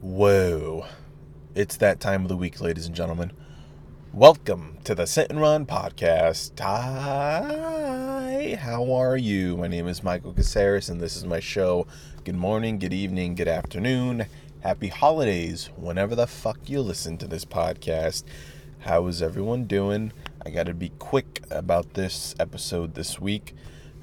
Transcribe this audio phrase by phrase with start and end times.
[0.00, 0.86] Whoa.
[1.56, 3.32] It's that time of the week, ladies and gentlemen.
[4.12, 6.60] Welcome to the Sit and Run podcast.
[6.60, 9.56] Hi, how are you?
[9.56, 11.88] My name is Michael Caceres, and this is my show.
[12.22, 14.26] Good morning, good evening, good afternoon.
[14.60, 18.22] Happy holidays, whenever the fuck you listen to this podcast.
[18.78, 20.12] How is everyone doing?
[20.46, 23.52] I got to be quick about this episode this week.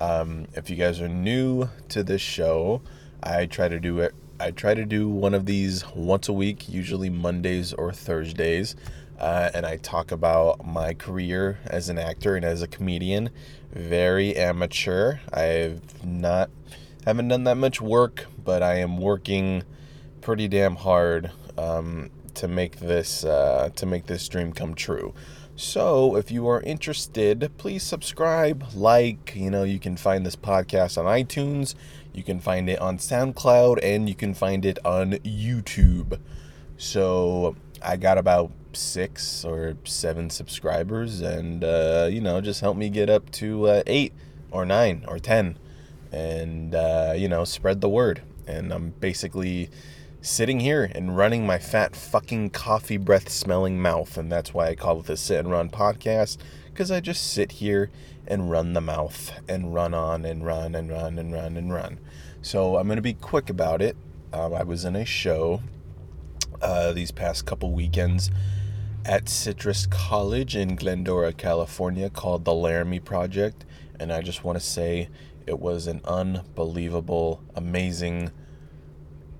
[0.00, 2.82] Um, if you guys are new to this show,
[3.22, 4.16] I try to do it.
[4.38, 8.76] I try to do one of these once a week, usually Mondays or Thursdays,
[9.18, 13.30] uh, and I talk about my career as an actor and as a comedian.
[13.72, 15.18] Very amateur.
[15.32, 16.50] I've not
[17.06, 19.62] haven't done that much work, but I am working
[20.20, 25.14] pretty damn hard um, to make this uh, to make this dream come true.
[25.58, 30.98] So, if you are interested, please subscribe, like, you know, you can find this podcast
[30.98, 31.74] on iTunes,
[32.16, 36.18] you can find it on SoundCloud, and you can find it on YouTube.
[36.76, 42.88] So, I got about six or seven subscribers, and, uh, you know, just help me
[42.88, 44.12] get up to uh, eight
[44.50, 45.58] or nine or ten,
[46.10, 48.22] and, uh, you know, spread the word.
[48.46, 49.70] And I'm basically
[50.20, 54.16] sitting here and running my fat fucking coffee breath smelling mouth.
[54.16, 56.38] And that's why I call it the Sit and Run podcast,
[56.76, 57.90] because I just sit here
[58.26, 61.98] and run the mouth and run on and run and run and run and run.
[62.42, 63.96] So I'm going to be quick about it.
[64.30, 65.62] Um, I was in a show
[66.60, 68.30] uh, these past couple weekends
[69.06, 73.64] at Citrus College in Glendora, California, called the Laramie Project.
[73.98, 75.08] And I just want to say
[75.46, 78.32] it was an unbelievable, amazing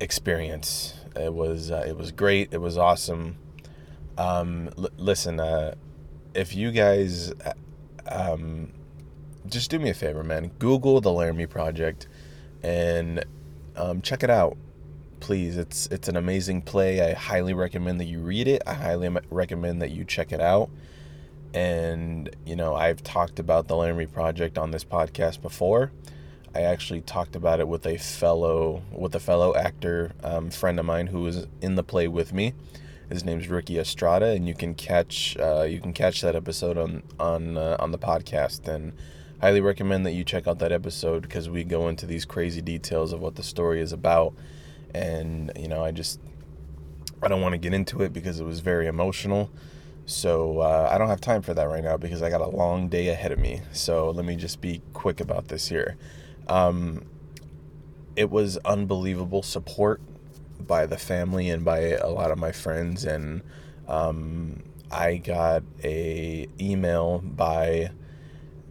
[0.01, 0.95] experience.
[1.15, 2.55] It was uh, it was great.
[2.55, 3.37] It was awesome.
[4.17, 5.75] Um, l- listen, uh,
[6.37, 7.33] if you guys,
[8.07, 8.73] um,
[9.49, 10.51] just do me a favor, man.
[10.59, 12.09] Google the Laramie Project,
[12.63, 13.25] and
[13.75, 14.57] um, check it out,
[15.21, 15.57] please.
[15.57, 17.01] It's it's an amazing play.
[17.01, 18.63] I highly recommend that you read it.
[18.67, 20.71] I highly recommend that you check it out.
[21.55, 25.91] And you know, I've talked about the Laramie Project on this podcast before.
[26.55, 30.87] I actually talked about it with a fellow with a fellow actor um, friend of
[30.87, 32.55] mine who was in the play with me.
[33.09, 37.03] His name's Ricky Estrada, and you can catch uh, you can catch that episode on
[37.21, 38.67] on uh, on the podcast.
[38.67, 38.93] And
[39.41, 43.13] highly recommend that you check out that episode because we go into these crazy details
[43.13, 44.35] of what the story is about.
[44.95, 46.21] And you know, I just
[47.23, 49.51] I don't want to get into it because it was very emotional.
[50.07, 52.89] So uh, I don't have time for that right now because I got a long
[52.89, 53.63] day ahead of me.
[53.73, 55.97] So let me just be quick about this here.
[56.49, 57.05] Um,
[58.15, 60.01] it was unbelievable support
[60.61, 63.43] by the family and by a lot of my friends, and
[63.89, 67.91] um, I got a email by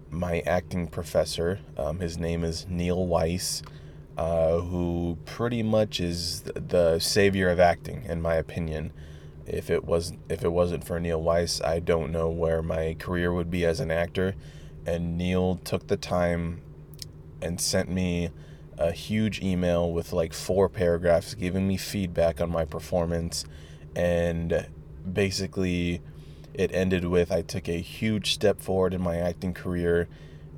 [0.09, 1.59] my acting professor.
[1.77, 3.61] Um, his name is Neil Weiss,
[4.17, 8.93] uh, who pretty much is the savior of acting, in my opinion.
[9.45, 13.33] If it was if it wasn't for Neil Weiss, I don't know where my career
[13.33, 14.35] would be as an actor.
[14.87, 16.61] And Neil took the time
[17.41, 18.29] and sent me
[18.77, 23.45] a huge email with like four paragraphs giving me feedback on my performance.
[23.95, 24.67] And
[25.11, 26.01] basically
[26.53, 30.07] it ended with I took a huge step forward in my acting career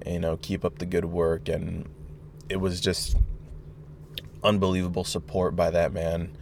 [0.06, 1.50] you know keep up the good work.
[1.50, 1.88] And
[2.50, 3.18] it was just
[4.44, 6.36] unbelievable support by that man.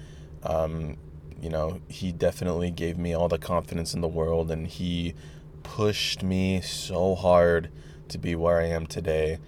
[0.44, 0.98] Um,
[1.42, 5.14] you know he definitely gave me all the confidence in the world and he
[5.64, 7.70] pushed me so hard
[8.08, 9.40] to be where I am today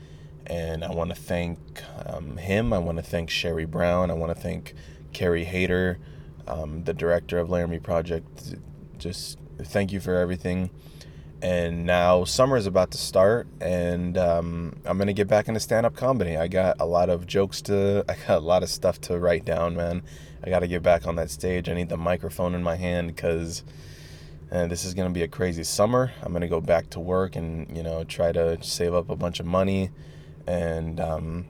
[0.48, 1.60] and I want to thank
[2.06, 2.74] um, him.
[2.74, 4.10] I want to thank Sherry Brown.
[4.10, 4.74] I want to thank
[5.14, 6.00] Carrie Hayter,
[6.48, 8.56] um, the director of Laramie Project.
[8.98, 10.70] Just thank you for everything.
[11.42, 15.96] And now summer is about to start, and um, I'm gonna get back into stand-up
[15.96, 16.36] comedy.
[16.36, 19.46] I got a lot of jokes to, I got a lot of stuff to write
[19.46, 20.02] down, man.
[20.44, 21.68] I got to get back on that stage.
[21.68, 23.64] I need the microphone in my hand because
[24.50, 26.14] and uh, this is going to be a crazy summer.
[26.22, 29.16] I'm going to go back to work and, you know, try to save up a
[29.16, 29.90] bunch of money
[30.48, 31.46] and um,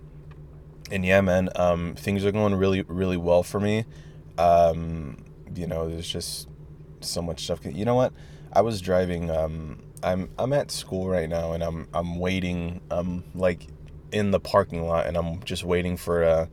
[0.91, 3.85] and yeah, man, um, things are going really really well for me.
[4.37, 5.23] Um,
[5.55, 6.49] you know, there's just
[7.01, 7.59] so much stuff.
[7.63, 8.13] You know what?
[8.51, 9.29] I was driving.
[9.29, 12.81] Um, I'm I'm at school right now, and I'm I'm waiting.
[12.89, 13.67] I'm like
[14.11, 16.49] in the parking lot, and I'm just waiting for a.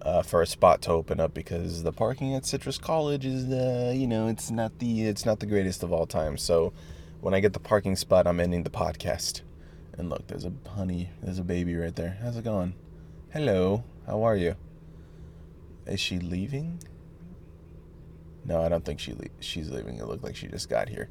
[0.00, 3.92] Uh, for a spot to open up because the parking at Citrus College is uh,
[3.94, 6.38] you know it's not the it's not the greatest of all time.
[6.38, 6.72] So
[7.20, 9.42] when I get the parking spot, I'm ending the podcast.
[9.98, 12.18] And look, there's a honey, there's a baby right there.
[12.22, 12.74] How's it going?
[13.30, 14.54] Hello, how are you?
[15.86, 16.80] Is she leaving?
[18.44, 19.98] No, I don't think she le- she's leaving.
[19.98, 21.08] It looked like she just got here.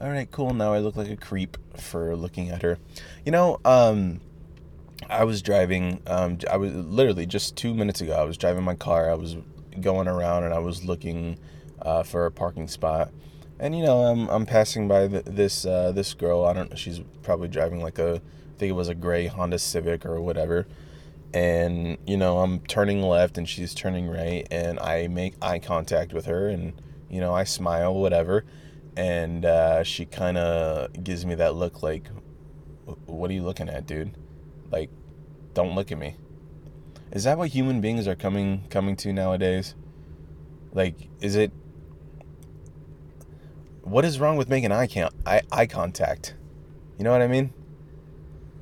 [0.00, 0.54] All right, cool.
[0.54, 2.78] Now I look like a creep for looking at her.
[3.24, 4.20] You know, um,
[5.08, 6.02] I was driving.
[6.06, 8.14] Um, I was literally just two minutes ago.
[8.14, 9.10] I was driving my car.
[9.10, 9.36] I was
[9.80, 11.38] going around and I was looking
[11.82, 13.12] uh, for a parking spot.
[13.58, 16.44] And you know, I'm I'm passing by this uh, this girl.
[16.44, 16.76] I don't know.
[16.76, 20.66] She's probably driving like a, I think it was a gray Honda Civic or whatever.
[21.32, 26.12] And you know, I'm turning left and she's turning right, and I make eye contact
[26.12, 26.74] with her, and
[27.08, 28.44] you know, I smile, whatever.
[28.96, 32.08] And uh, she kind of gives me that look, like,
[33.06, 34.16] "What are you looking at, dude?
[34.70, 34.90] Like,
[35.54, 36.16] don't look at me."
[37.12, 39.74] Is that what human beings are coming coming to nowadays?
[40.72, 41.52] Like, is it
[43.82, 46.34] what is wrong with making eye, con- eye, eye contact?
[46.98, 47.52] You know what I mean?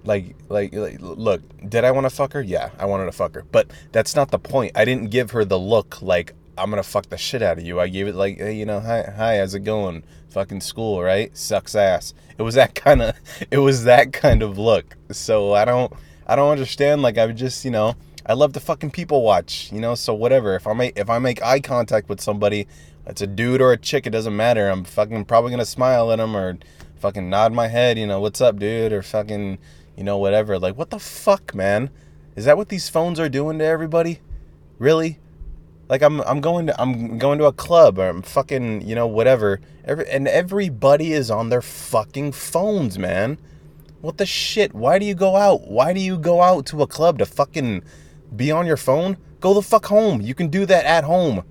[0.05, 2.40] Like, like, like, look, did I want to fuck her?
[2.43, 3.44] Yeah, I wanted to fuck her.
[3.50, 4.72] But that's not the point.
[4.75, 7.81] I didn't give her the look like, I'm to fuck the shit out of you.
[7.81, 10.05] I gave it like, hey, you know, hi, hi, how's it going?
[10.31, 11.37] Fucking school, right?
[11.37, 12.14] Sucks ass.
[12.38, 13.17] It was that kind of,
[13.50, 14.96] it was that kind of look.
[15.11, 15.93] So I don't,
[16.26, 17.02] I don't understand.
[17.02, 17.94] Like, I just, you know,
[18.26, 20.55] I love to fucking people watch, you know, so whatever.
[20.55, 22.69] If I make, if I make eye contact with somebody
[23.11, 24.69] it's a dude or a chick, it doesn't matter.
[24.69, 26.57] I'm fucking probably gonna smile at him or
[27.01, 29.59] fucking nod my head, you know, what's up, dude, or fucking,
[29.97, 30.59] you know, whatever.
[30.59, 31.91] Like, what the fuck, man?
[32.37, 34.21] Is that what these phones are doing to everybody?
[34.79, 35.19] Really?
[35.89, 39.09] Like I'm I'm going to I'm going to a club or I'm fucking, you know,
[39.09, 39.61] whatever.
[39.85, 43.39] Every and everybody is on their fucking phones, man.
[44.01, 44.73] What the shit?
[44.73, 45.69] Why do you go out?
[45.69, 47.83] Why do you go out to a club to fucking
[48.37, 49.17] be on your phone?
[49.41, 50.21] Go the fuck home.
[50.21, 51.43] You can do that at home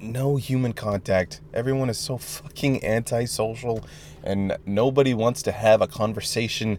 [0.00, 1.40] no human contact.
[1.52, 3.84] Everyone is so fucking antisocial
[4.22, 6.78] and nobody wants to have a conversation.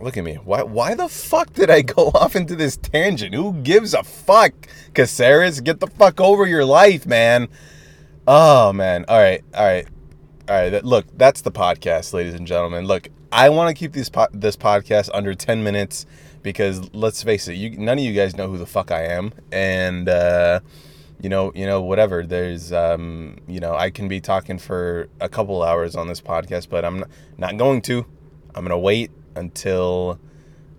[0.00, 0.36] Look at me.
[0.36, 3.34] Why why the fuck did I go off into this tangent?
[3.34, 4.52] Who gives a fuck?
[4.94, 7.48] Caceres, get the fuck over your life, man.
[8.26, 9.04] Oh man.
[9.08, 9.44] All right.
[9.54, 9.86] All right.
[10.48, 10.84] All right.
[10.84, 12.86] Look, that's the podcast, ladies and gentlemen.
[12.86, 16.06] Look, I want to keep this po- this podcast under 10 minutes
[16.42, 19.32] because let's face it, you none of you guys know who the fuck I am
[19.52, 20.60] and uh
[21.22, 22.24] you know, you know, whatever.
[22.24, 26.68] There's, um, you know, I can be talking for a couple hours on this podcast,
[26.68, 27.04] but I'm
[27.38, 28.06] not going to.
[28.54, 30.18] I'm gonna wait until,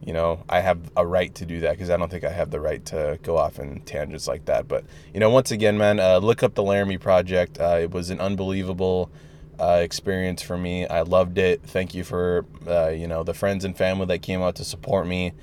[0.03, 2.51] you know, I have a right to do that because I don't think I have
[2.51, 4.67] the right to go off in tangents like that.
[4.67, 4.83] But
[5.13, 7.59] you know, once again, man, uh, look up the Laramie Project.
[7.59, 9.11] Uh, it was an unbelievable
[9.59, 10.87] uh, experience for me.
[10.87, 11.61] I loved it.
[11.61, 15.05] Thank you for, uh, you know, the friends and family that came out to support
[15.05, 15.33] me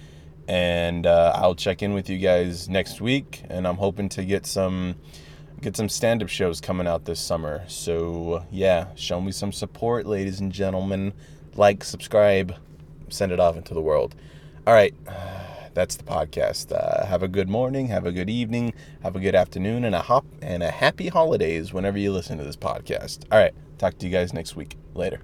[0.48, 3.42] and uh, I'll check in with you guys next week.
[3.48, 4.96] And I'm hoping to get some
[5.60, 7.62] get some stand up shows coming out this summer.
[7.68, 11.12] So yeah, show me some support, ladies and gentlemen.
[11.54, 12.54] Like, subscribe,
[13.08, 14.16] send it off into the world.
[14.66, 14.94] All right.
[15.74, 16.72] That's the podcast.
[16.72, 18.72] Uh, have a good morning, have a good evening,
[19.04, 22.42] have a good afternoon, and a hop and a happy holidays whenever you listen to
[22.42, 23.20] this podcast.
[23.30, 24.76] All right, talk to you guys next week.
[24.94, 25.20] Later.